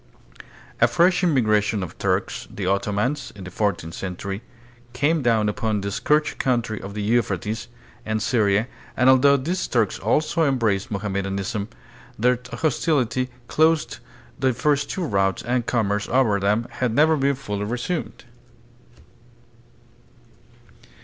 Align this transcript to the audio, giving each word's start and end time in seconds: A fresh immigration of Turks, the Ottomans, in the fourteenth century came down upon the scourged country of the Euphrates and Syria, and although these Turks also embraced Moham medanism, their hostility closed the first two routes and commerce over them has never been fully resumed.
A 0.79 0.87
fresh 0.87 1.23
immigration 1.23 1.83
of 1.83 1.95
Turks, 1.99 2.47
the 2.49 2.65
Ottomans, 2.65 3.31
in 3.35 3.43
the 3.43 3.51
fourteenth 3.51 3.93
century 3.93 4.41
came 4.93 5.21
down 5.21 5.47
upon 5.47 5.79
the 5.81 5.91
scourged 5.91 6.39
country 6.39 6.81
of 6.81 6.95
the 6.95 7.03
Euphrates 7.03 7.67
and 8.03 8.19
Syria, 8.19 8.67
and 8.97 9.11
although 9.11 9.37
these 9.37 9.67
Turks 9.67 9.99
also 9.99 10.43
embraced 10.45 10.89
Moham 10.89 11.11
medanism, 11.13 11.67
their 12.17 12.39
hostility 12.51 13.29
closed 13.47 13.99
the 14.39 14.53
first 14.55 14.89
two 14.89 15.03
routes 15.05 15.43
and 15.43 15.67
commerce 15.67 16.09
over 16.09 16.39
them 16.39 16.65
has 16.79 16.89
never 16.89 17.15
been 17.15 17.35
fully 17.35 17.65
resumed. 17.65 18.23